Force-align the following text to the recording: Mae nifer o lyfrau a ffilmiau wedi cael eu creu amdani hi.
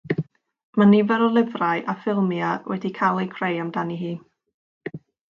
Mae 0.81 0.87
nifer 0.91 1.25
o 1.25 1.25
lyfrau 1.33 1.83
a 1.93 1.95
ffilmiau 2.05 2.71
wedi 2.73 2.91
cael 2.99 3.21
eu 3.25 3.27
creu 3.35 3.61
amdani 3.65 3.99
hi. 4.05 4.15